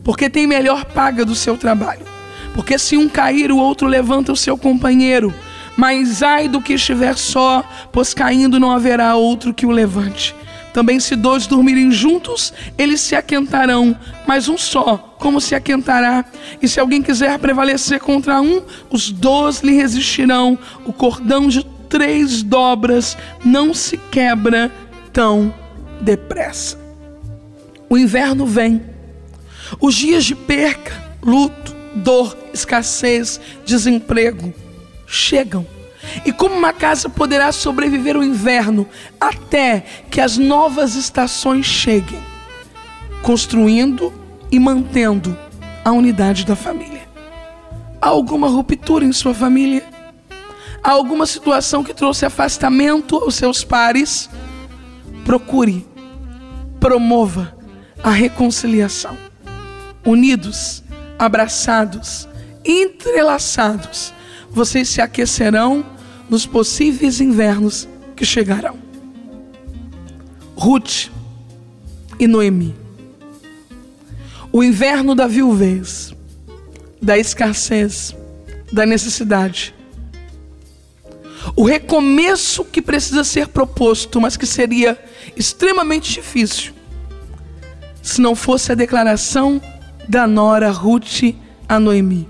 [0.04, 2.06] porque tem melhor paga do seu trabalho.
[2.54, 5.34] Porque se um cair, o outro levanta o seu companheiro.
[5.76, 10.36] Mas ai do que estiver só, pois caindo não haverá outro que o levante.
[10.74, 16.26] Também, se dois dormirem juntos, eles se aquentarão, mas um só, como se aquentará?
[16.62, 20.58] E se alguém quiser prevalecer contra um, os dois lhe resistirão.
[20.84, 24.72] O cordão de três dobras não se quebra
[25.14, 25.54] tão
[26.02, 26.78] depressa.
[27.88, 28.82] O inverno vem,
[29.80, 34.52] os dias de perca, luto, dor, escassez, desemprego
[35.06, 35.73] chegam.
[36.26, 38.88] E como uma casa poderá sobreviver o inverno
[39.20, 42.20] até que as novas estações cheguem?
[43.22, 44.14] Construindo
[44.52, 45.38] e mantendo
[45.84, 47.02] a unidade da família.
[48.02, 49.84] Há alguma ruptura em sua família?
[50.84, 54.30] Há alguma situação que trouxe afastamento aos seus pares?
[55.24, 55.88] Procure,
[56.80, 57.56] promova
[58.04, 59.18] a reconciliação.
[60.06, 60.84] Unidos,
[61.18, 62.28] abraçados,
[62.66, 64.14] entrelaçados,
[64.50, 65.86] vocês se aquecerão
[66.30, 68.78] nos possíveis invernos que chegarão.
[70.56, 71.10] Ruth
[72.20, 72.76] e Noemi.
[74.52, 76.14] O inverno da viuvez,
[77.02, 78.16] da escassez,
[78.72, 79.74] da necessidade.
[81.56, 84.98] O recomeço que precisa ser proposto, mas que seria
[85.36, 86.74] extremamente difícil
[88.02, 89.62] se não fosse a declaração
[90.08, 91.36] da nora Ruth
[91.68, 92.28] a Noemi.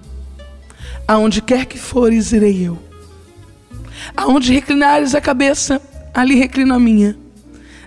[1.08, 2.93] Aonde quer que fores, irei eu
[4.16, 5.82] Aonde reclinares a cabeça,
[6.14, 7.18] ali reclino a minha.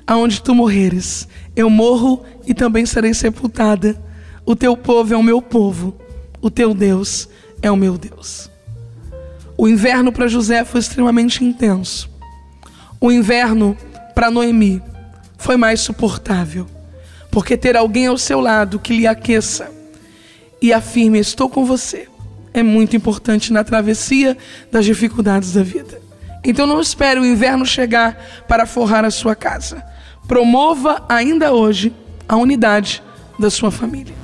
[0.07, 4.01] Aonde tu morreres, eu morro e também serei sepultada.
[4.45, 5.97] O teu povo é o meu povo,
[6.41, 7.29] o teu Deus
[7.61, 8.51] é o meu Deus.
[9.59, 12.11] O inverno para José foi extremamente intenso.
[13.01, 13.77] O inverno
[14.15, 14.83] para Noemi
[15.39, 16.67] foi mais suportável,
[17.31, 19.71] porque ter alguém ao seu lado que lhe aqueça
[20.61, 22.09] e afirme: Estou com você,
[22.53, 24.37] é muito importante na travessia
[24.71, 26.06] das dificuldades da vida.
[26.47, 29.85] Então não espere o inverno chegar para forrar a sua casa.
[30.29, 31.93] Promova ainda hoje
[32.29, 33.03] a unidade
[33.37, 34.15] da sua família.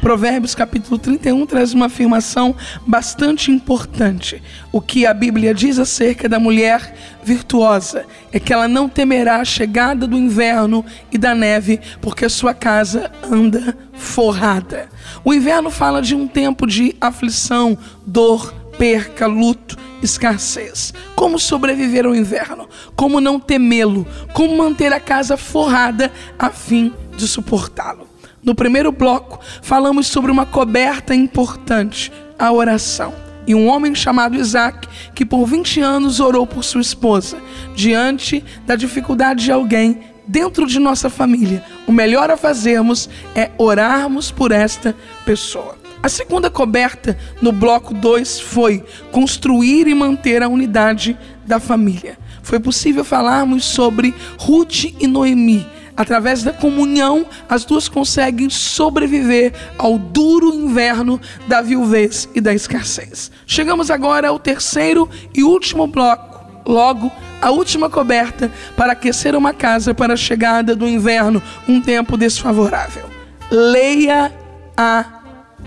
[0.00, 2.56] Provérbios capítulo 31 traz uma afirmação
[2.86, 4.42] bastante importante.
[4.72, 9.44] O que a Bíblia diz acerca da mulher virtuosa é que ela não temerá a
[9.44, 10.82] chegada do inverno
[11.12, 14.88] e da neve, porque a sua casa anda forrada.
[15.22, 20.92] O inverno fala de um tempo de aflição, dor, perca, luto escassez.
[21.14, 22.68] Como sobreviver ao inverno?
[22.94, 24.06] Como não temê-lo?
[24.32, 28.08] Como manter a casa forrada a fim de suportá-lo?
[28.42, 33.12] No primeiro bloco, falamos sobre uma coberta importante, a oração.
[33.46, 37.38] E um homem chamado Isaac, que por 20 anos orou por sua esposa,
[37.74, 41.64] diante da dificuldade de alguém dentro de nossa família.
[41.86, 45.77] O melhor a fazermos é orarmos por esta pessoa.
[46.02, 52.16] A segunda coberta no bloco 2 foi construir e manter a unidade da família.
[52.42, 55.66] Foi possível falarmos sobre Ruth e Noemi,
[55.98, 63.32] através da comunhão, as duas conseguem sobreviver ao duro inverno da viuvez e da escassez.
[63.44, 66.38] Chegamos agora ao terceiro e último bloco.
[66.64, 67.10] Logo,
[67.42, 73.06] a última coberta para aquecer uma casa para a chegada do inverno, um tempo desfavorável.
[73.50, 74.32] Leia
[74.76, 75.17] a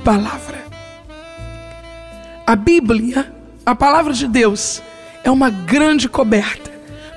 [0.04, 0.66] palavra.
[2.46, 3.32] A Bíblia,
[3.66, 4.82] a palavra de Deus,
[5.24, 6.72] é uma grande coberta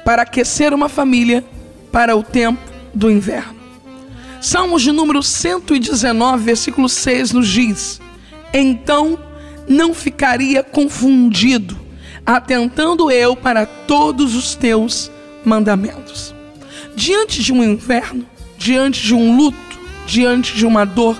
[0.04, 1.44] para aquecer uma família
[1.90, 2.60] para o tempo
[2.92, 3.54] do inverno.
[4.40, 8.00] Salmos de número 119, versículo 6 nos diz:
[8.52, 9.18] Então
[9.66, 11.78] não ficaria confundido,
[12.26, 15.10] atentando eu para todos os teus
[15.42, 16.34] mandamentos.
[16.94, 18.26] Diante de um inverno,
[18.58, 21.16] diante de um luto, diante de uma dor,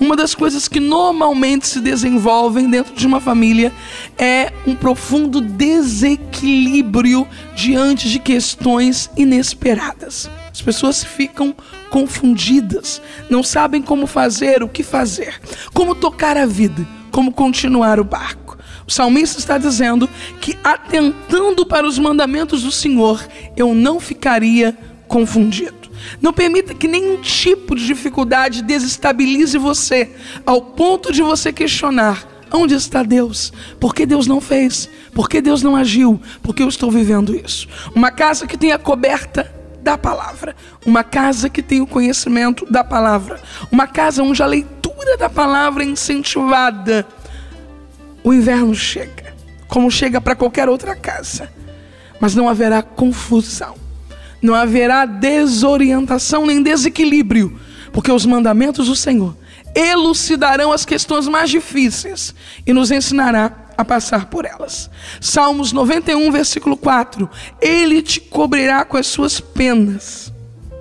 [0.00, 3.72] uma das coisas que normalmente se desenvolvem dentro de uma família
[4.16, 10.30] é um profundo desequilíbrio diante de questões inesperadas.
[10.52, 11.54] As pessoas ficam
[11.90, 15.40] confundidas, não sabem como fazer, o que fazer,
[15.72, 18.56] como tocar a vida, como continuar o barco.
[18.86, 20.08] O salmista está dizendo
[20.40, 23.22] que, atentando para os mandamentos do Senhor,
[23.56, 25.77] eu não ficaria confundido.
[26.20, 30.10] Não permita que nenhum tipo de dificuldade desestabilize você,
[30.44, 33.52] ao ponto de você questionar: onde está Deus?
[33.78, 34.88] Por que Deus não fez?
[35.14, 36.20] Por que Deus não agiu?
[36.42, 37.68] Por que eu estou vivendo isso?
[37.94, 43.40] Uma casa que tenha coberta da palavra, uma casa que tenha o conhecimento da palavra,
[43.70, 47.06] uma casa onde a leitura da palavra é incentivada.
[48.22, 49.34] O inverno chega,
[49.68, 51.50] como chega para qualquer outra casa,
[52.20, 53.87] mas não haverá confusão
[54.40, 57.58] não haverá desorientação nem desequilíbrio,
[57.92, 59.36] porque os mandamentos do Senhor
[59.74, 62.34] elucidarão as questões mais difíceis
[62.66, 64.90] e nos ensinará a passar por elas.
[65.20, 67.28] Salmos 91, versículo 4:
[67.60, 70.32] Ele te cobrirá com as suas penas,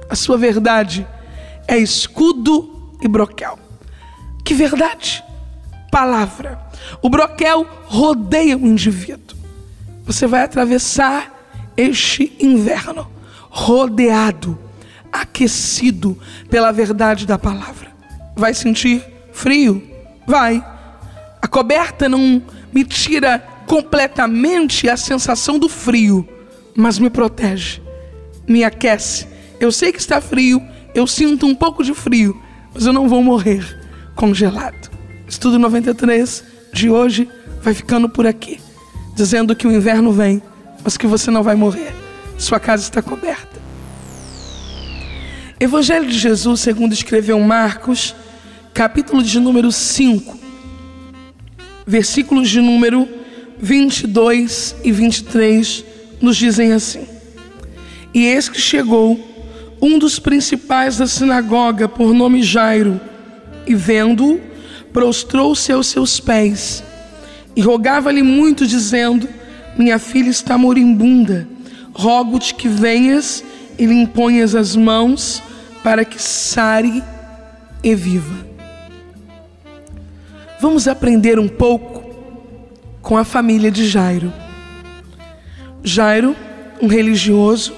[0.09, 1.05] a sua verdade
[1.67, 3.59] é escudo e broquel.
[4.43, 5.23] Que verdade?
[5.91, 6.59] Palavra.
[7.01, 9.37] O broquel rodeia o indivíduo.
[10.05, 11.33] Você vai atravessar
[11.75, 13.16] este inverno
[13.57, 14.55] rodeado,
[15.11, 16.15] aquecido
[16.47, 17.87] pela verdade da palavra.
[18.35, 19.81] Vai sentir frio?
[20.27, 20.63] Vai.
[21.41, 26.27] A coberta não me tira completamente a sensação do frio,
[26.75, 27.81] mas me protege,
[28.47, 29.27] me aquece.
[29.59, 30.61] Eu sei que está frio,
[30.93, 32.39] eu sinto um pouco de frio,
[32.75, 33.65] mas eu não vou morrer
[34.15, 34.91] congelado.
[35.27, 37.27] Estudo 93 de hoje
[37.63, 38.61] vai ficando por aqui,
[39.15, 40.43] dizendo que o inverno vem,
[40.83, 42.06] mas que você não vai morrer.
[42.37, 43.59] Sua casa está coberta.
[45.59, 48.13] Evangelho de Jesus, segundo escreveu Marcos,
[48.75, 50.37] capítulo de número 5,
[51.85, 53.09] versículos de número
[53.57, 55.83] 22 e 23,
[56.21, 57.07] nos dizem assim:
[58.13, 59.19] E eis que chegou
[59.81, 63.01] um dos principais da sinagoga, por nome Jairo,
[63.65, 64.39] e vendo-o,
[64.93, 66.83] prostrou-se aos seus pés
[67.55, 69.27] e rogava-lhe muito, dizendo:
[69.75, 71.56] Minha filha está moribunda
[71.97, 73.43] rogo-te que venhas
[73.77, 75.41] e lhe imponhas as mãos
[75.83, 77.03] para que sare
[77.83, 78.45] e viva.
[80.61, 82.05] Vamos aprender um pouco
[83.01, 84.31] com a família de Jairo.
[85.83, 86.35] Jairo,
[86.79, 87.73] um religioso,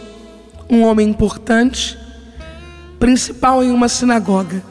[0.69, 1.97] um homem importante,
[2.99, 4.61] principal em uma sinagoga,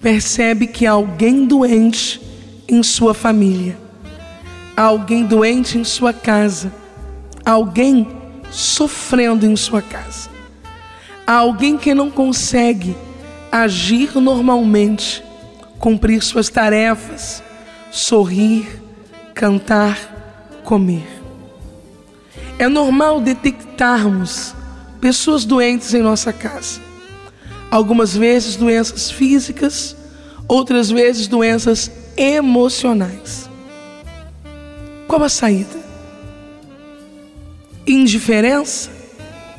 [0.00, 2.20] percebe que há alguém doente
[2.66, 3.76] em sua família,
[4.74, 6.72] há alguém doente em sua casa,
[7.44, 8.06] alguém
[8.50, 10.28] sofrendo em sua casa.
[11.26, 12.96] Há alguém que não consegue
[13.50, 15.22] agir normalmente,
[15.78, 17.42] cumprir suas tarefas,
[17.90, 18.66] sorrir,
[19.34, 19.98] cantar,
[20.62, 21.06] comer.
[22.58, 24.54] É normal detectarmos
[25.00, 26.80] pessoas doentes em nossa casa.
[27.70, 29.96] Algumas vezes doenças físicas,
[30.48, 33.50] outras vezes doenças emocionais.
[35.06, 35.85] Qual a saída?
[37.86, 38.90] Indiferença?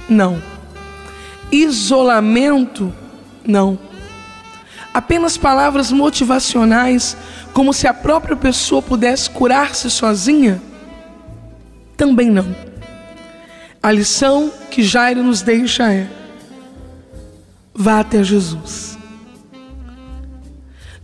[0.09, 0.41] Não.
[1.51, 2.93] Isolamento?
[3.45, 3.79] Não.
[4.93, 7.15] Apenas palavras motivacionais,
[7.53, 10.61] como se a própria pessoa pudesse curar-se sozinha?
[11.95, 12.55] Também não.
[13.81, 16.07] A lição que Jairo nos deixa é:
[17.73, 18.97] vá até Jesus.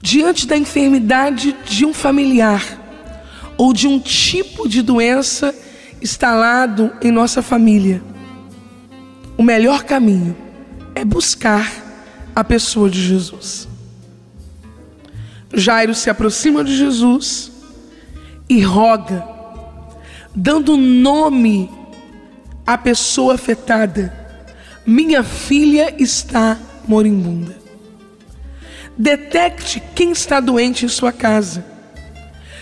[0.01, 2.61] Diante da enfermidade de um familiar
[3.57, 5.55] ou de um tipo de doença
[6.03, 8.03] instalado em nossa família,
[9.37, 10.35] o melhor caminho
[10.93, 11.71] é buscar
[12.35, 13.69] a pessoa de Jesus.
[15.53, 17.53] Jairo se aproxima de Jesus
[18.49, 19.25] e roga,
[20.35, 21.71] dando nome
[22.67, 24.21] à pessoa afetada,
[24.85, 27.55] Minha filha está moribunda.
[28.97, 31.65] Detecte quem está doente em sua casa,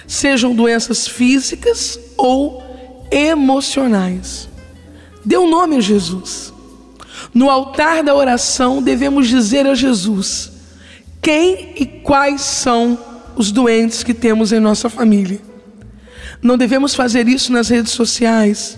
[0.05, 2.70] sejam doenças físicas ou
[3.11, 4.49] emocionais.
[5.23, 6.53] Dê um nome a Jesus.
[7.33, 10.51] No altar da oração, devemos dizer a Jesus
[11.21, 12.97] quem e quais são
[13.35, 15.39] os doentes que temos em nossa família.
[16.41, 18.77] Não devemos fazer isso nas redes sociais,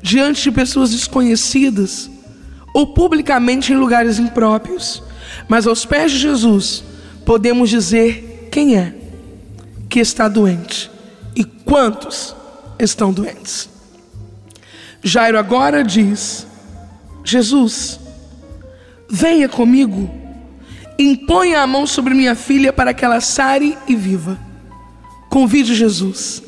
[0.00, 2.10] diante de pessoas desconhecidas
[2.72, 5.02] ou publicamente em lugares impróprios,
[5.48, 6.82] mas aos pés de Jesus
[7.26, 8.94] podemos dizer quem é
[9.88, 10.90] que está doente
[11.36, 12.34] e quantos
[12.82, 13.68] estão doentes.
[15.02, 16.46] Jairo agora diz:
[17.24, 18.00] Jesus,
[19.08, 20.10] venha comigo,
[20.98, 24.38] imponha a mão sobre minha filha para que ela sare e viva.
[25.28, 26.42] Convide Jesus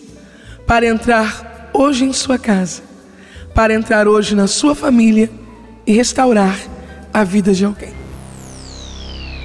[0.67, 2.83] para entrar hoje em sua casa,
[3.55, 5.31] para entrar hoje na sua família
[5.87, 6.59] e restaurar
[7.13, 7.93] a vida de alguém.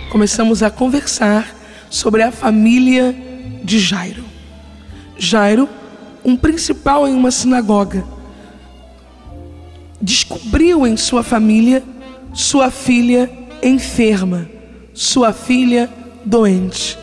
[0.10, 1.54] Começamos a conversar
[1.90, 3.16] sobre a família
[3.64, 4.24] de Jairo.
[5.18, 5.68] Jairo,
[6.28, 8.06] um principal em uma sinagoga,
[10.00, 11.84] descobriu em sua família
[12.38, 13.28] sua filha
[13.64, 14.48] enferma,
[14.94, 15.90] sua filha
[16.24, 16.96] doente.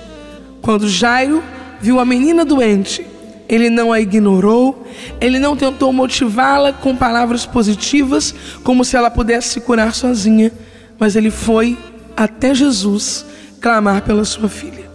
[0.62, 1.42] Quando Jairo
[1.80, 3.04] viu a menina doente,
[3.48, 4.86] ele não a ignorou,
[5.20, 10.52] ele não tentou motivá-la com palavras positivas, como se ela pudesse se curar sozinha,
[11.00, 11.76] mas ele foi
[12.16, 13.26] até Jesus
[13.60, 14.88] clamar pela sua filha.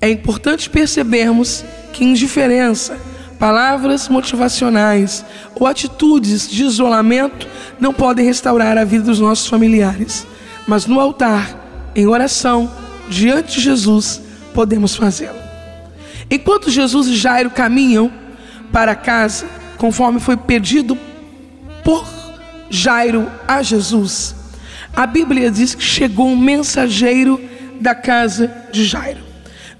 [0.00, 2.98] É importante percebermos que indiferença,
[3.40, 5.24] palavras motivacionais
[5.54, 7.48] ou atitudes de isolamento
[7.80, 10.26] não podem restaurar a vida dos nossos familiares,
[10.68, 12.70] mas no altar, em oração,
[13.08, 14.20] diante de Jesus,
[14.52, 15.40] podemos fazê-lo.
[16.30, 18.12] Enquanto Jesus e Jairo caminham
[18.70, 19.46] para casa,
[19.78, 20.96] conforme foi pedido
[21.82, 22.06] por
[22.68, 24.36] Jairo a Jesus,
[24.94, 27.40] a Bíblia diz que chegou um mensageiro
[27.80, 29.29] da casa de Jairo.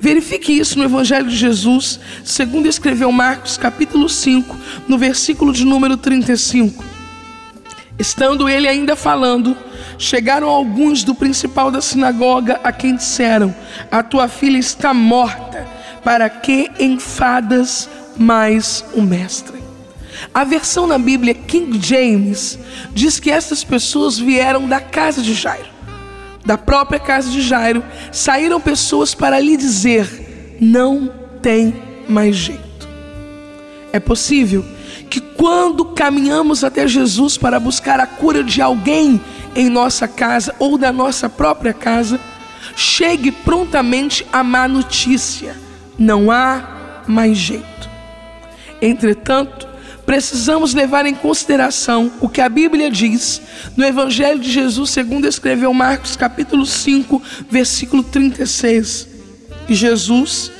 [0.01, 4.57] Verifique isso no Evangelho de Jesus, segundo escreveu Marcos, capítulo 5,
[4.89, 6.83] no versículo de número 35.
[7.99, 9.55] Estando ele ainda falando,
[9.99, 13.55] chegaram alguns do principal da sinagoga a quem disseram:
[13.91, 15.69] A tua filha está morta,
[16.03, 17.87] para que enfadas
[18.17, 19.61] mais o mestre?
[20.33, 22.59] A versão na Bíblia King James
[22.95, 25.80] diz que essas pessoas vieram da casa de Jairo
[26.45, 31.11] da própria casa de Jairo, saíram pessoas para lhe dizer: não
[31.43, 31.75] tem
[32.09, 32.89] mais jeito.
[33.93, 34.65] É possível
[35.09, 39.21] que quando caminhamos até Jesus para buscar a cura de alguém
[39.55, 42.21] em nossa casa ou da nossa própria casa,
[42.77, 45.57] chegue prontamente a má notícia:
[45.99, 47.91] não há mais jeito.
[48.81, 49.69] Entretanto,
[50.11, 53.41] precisamos levar em consideração o que a Bíblia diz
[53.77, 59.07] no Evangelho de Jesus, segundo escreveu Marcos, capítulo 5, versículo 36.
[59.69, 60.51] E Jesus,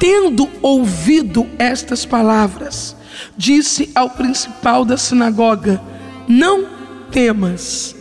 [0.00, 2.96] tendo ouvido estas palavras,
[3.36, 5.78] disse ao principal da sinagoga:
[6.26, 6.66] Não
[7.10, 7.94] temas,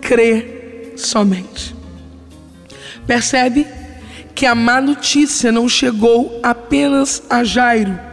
[0.00, 1.76] crê somente.
[3.06, 3.66] Percebe
[4.34, 8.07] que a má notícia não chegou apenas a Jairo,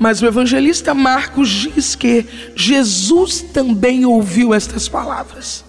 [0.00, 2.26] mas o evangelista Marcos diz que
[2.56, 5.62] Jesus também ouviu estas palavras.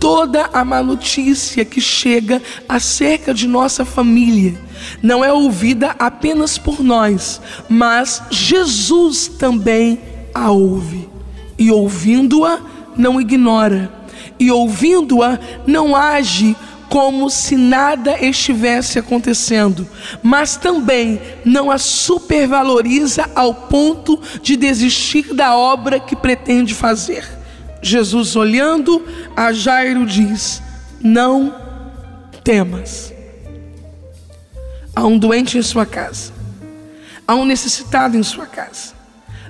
[0.00, 4.58] Toda a má notícia que chega acerca de nossa família
[5.00, 10.00] não é ouvida apenas por nós, mas Jesus também
[10.34, 11.08] a ouve.
[11.56, 12.58] E ouvindo-a,
[12.96, 13.92] não ignora.
[14.38, 16.56] E ouvindo-a, não age
[16.90, 19.88] como se nada estivesse acontecendo,
[20.24, 27.24] mas também não a supervaloriza ao ponto de desistir da obra que pretende fazer.
[27.80, 30.60] Jesus, olhando a Jairo, diz:
[31.00, 31.54] Não
[32.42, 33.14] temas.
[34.94, 36.32] Há um doente em sua casa,
[37.26, 38.94] há um necessitado em sua casa,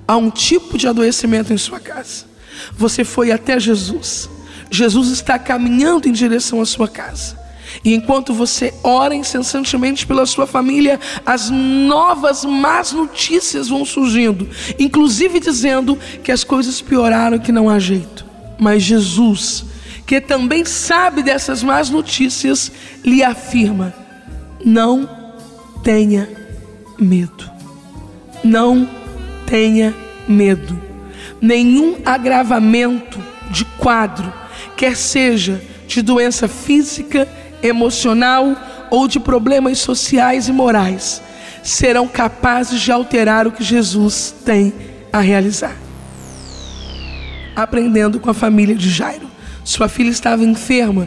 [0.07, 2.26] há um tipo de adoecimento em sua casa.
[2.76, 4.28] Você foi até Jesus
[4.71, 7.39] Jesus está caminhando em direção à sua casa.
[7.85, 14.49] E enquanto você ora incessantemente pela sua família, as novas más notícias vão surgindo,
[14.79, 18.25] inclusive dizendo que as coisas pioraram, que não há jeito.
[18.59, 19.64] Mas Jesus,
[20.07, 22.71] que também sabe dessas más notícias,
[23.05, 23.95] lhe afirma:
[24.64, 25.09] não
[25.83, 26.29] tenha
[26.99, 27.51] medo.
[28.43, 28.89] Não
[29.47, 29.95] tenha
[30.29, 30.81] medo.
[31.41, 33.18] Nenhum agravamento
[33.51, 34.31] de quadro
[34.81, 37.28] quer seja de doença física,
[37.62, 38.57] emocional
[38.91, 41.20] ou de problemas sociais e morais,
[41.62, 44.72] serão capazes de alterar o que Jesus tem
[45.12, 45.76] a realizar.
[47.55, 49.28] Aprendendo com a família de Jairo
[49.62, 51.07] Sua filha estava enferma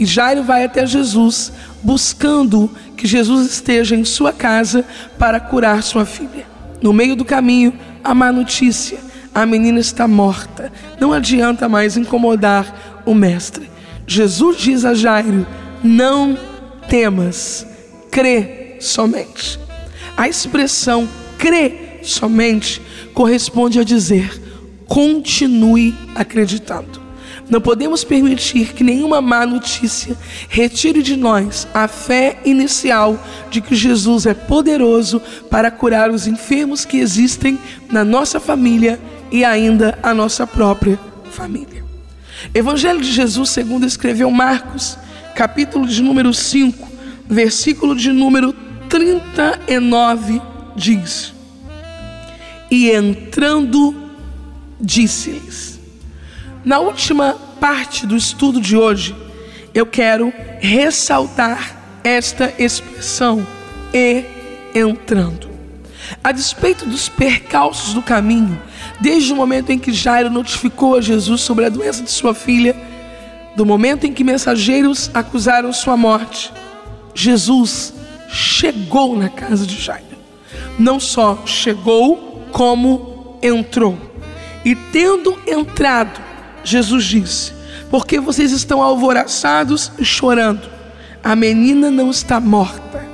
[0.00, 4.84] e Jairo vai até Jesus, buscando que Jesus esteja em sua casa
[5.16, 6.44] para curar sua filha.
[6.82, 8.98] No meio do caminho, a má notícia:
[9.34, 10.72] a menina está morta.
[11.00, 13.68] Não adianta mais incomodar o mestre.
[14.06, 15.46] Jesus diz a Jairo:
[15.82, 16.36] Não
[16.88, 17.66] temas,
[18.10, 19.58] crê somente.
[20.16, 22.80] A expressão crê somente
[23.14, 24.40] corresponde a dizer:
[24.86, 27.00] continue acreditando.
[27.48, 30.16] Não podemos permitir que nenhuma má notícia
[30.48, 33.18] retire de nós a fé inicial
[33.50, 37.58] de que Jesus é poderoso para curar os enfermos que existem
[37.90, 38.98] na nossa família
[39.30, 40.98] e ainda a nossa própria
[41.30, 41.71] família.
[42.54, 44.98] Evangelho de Jesus, segundo escreveu Marcos,
[45.34, 46.88] capítulo de número 5,
[47.28, 48.52] versículo de número
[48.88, 50.40] 39,
[50.76, 51.32] diz:
[52.70, 53.94] E entrando,
[54.80, 55.72] disse-lhes:
[56.64, 59.16] na última parte do estudo de hoje,
[59.74, 63.44] eu quero ressaltar esta expressão
[63.92, 64.24] e
[64.72, 65.50] entrando.
[66.22, 68.60] A despeito dos percalços do caminho,
[69.00, 72.76] desde o momento em que Jairo notificou a Jesus sobre a doença de sua filha,
[73.56, 76.52] do momento em que mensageiros acusaram sua morte,
[77.14, 77.92] Jesus
[78.28, 80.04] chegou na casa de Jairo.
[80.78, 83.98] Não só chegou, como entrou.
[84.64, 86.20] E tendo entrado,
[86.64, 87.52] Jesus disse:
[87.90, 90.70] Porque vocês estão alvoraçados e chorando?
[91.22, 93.06] A menina não está morta,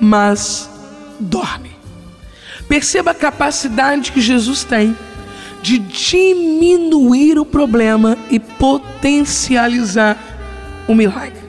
[0.00, 0.68] mas
[1.18, 1.77] dorme.
[2.68, 4.96] Perceba a capacidade que Jesus tem
[5.62, 10.16] de diminuir o problema e potencializar
[10.86, 11.48] o milagre.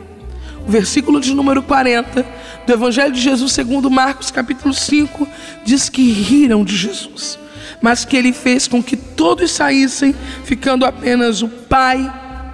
[0.67, 2.25] O versículo de número 40
[2.65, 5.27] do Evangelho de Jesus, segundo Marcos, capítulo 5,
[5.65, 7.37] diz que riram de Jesus
[7.81, 10.13] mas que ele fez com que todos saíssem,
[10.43, 12.11] ficando apenas o pai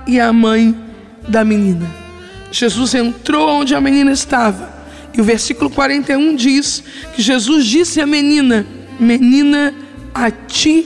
[0.07, 0.78] e a mãe
[1.28, 1.89] da menina.
[2.51, 4.70] Jesus entrou onde a menina estava,
[5.16, 8.66] e o versículo 41 diz que Jesus disse à menina:
[8.99, 9.74] Menina,
[10.13, 10.86] a ti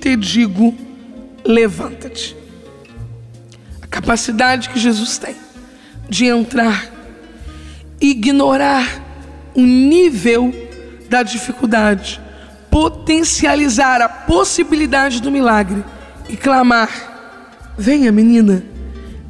[0.00, 0.74] te digo,
[1.44, 2.36] levanta-te.
[3.82, 5.34] A capacidade que Jesus tem
[6.08, 6.86] de entrar,
[8.00, 9.02] ignorar
[9.54, 10.52] o nível
[11.08, 12.20] da dificuldade
[12.74, 15.84] potencializar a possibilidade do milagre
[16.28, 16.90] e clamar:
[17.78, 18.64] Venha, menina,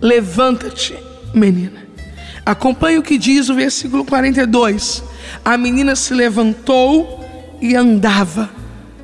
[0.00, 0.96] levanta-te,
[1.34, 1.83] menina.
[2.44, 5.02] Acompanhe o que diz o versículo 42.
[5.44, 7.24] A menina se levantou
[7.60, 8.50] e andava,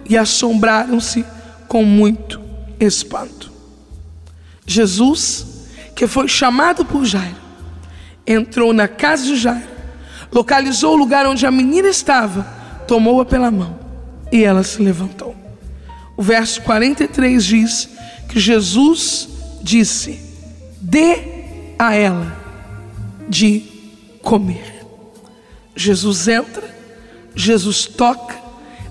[0.09, 1.25] e assombraram-se
[1.67, 2.41] com muito
[2.79, 3.51] espanto.
[4.67, 5.47] Jesus,
[5.95, 7.37] que foi chamado por Jairo,
[8.27, 9.69] entrou na casa de Jairo,
[10.31, 12.43] localizou o lugar onde a menina estava,
[12.87, 13.79] tomou-a pela mão
[14.31, 15.35] e ela se levantou.
[16.17, 17.89] O verso 43 diz
[18.29, 19.29] que Jesus
[19.63, 20.21] disse:
[20.81, 22.40] Dê a ela
[23.31, 23.63] de
[24.21, 24.85] comer.
[25.75, 26.69] Jesus entra,
[27.35, 28.35] Jesus toca,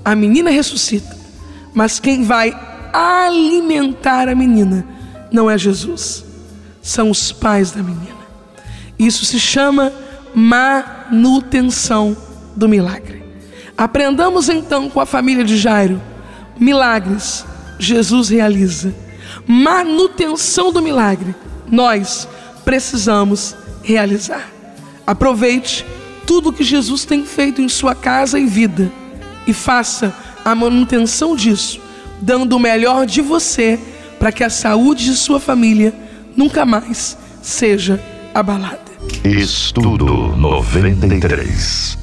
[0.04, 1.16] a menina ressuscita,
[1.74, 2.58] mas quem vai
[2.94, 4.88] alimentar a menina
[5.32, 6.26] não é Jesus,
[6.82, 8.18] são os pais da menina.
[8.98, 9.94] Isso se chama
[10.34, 12.18] manutenção
[12.56, 13.22] do milagre.
[13.78, 16.02] Aprendamos então com a família de Jairo:
[16.58, 17.46] milagres
[17.78, 18.96] Jesus realiza,
[19.46, 21.36] manutenção do milagre
[21.72, 22.28] nós
[22.66, 23.56] precisamos
[23.90, 24.52] realizar.
[25.06, 25.84] Aproveite
[26.28, 28.92] tudo que Jesus tem feito em sua casa e vida
[29.48, 30.14] e faça
[30.46, 31.82] a manutenção disso,
[32.22, 33.80] dando o melhor de você
[34.20, 35.92] para que a saúde de sua família
[36.38, 38.00] nunca mais seja
[38.34, 38.80] abalada.
[39.24, 41.99] Estudo 93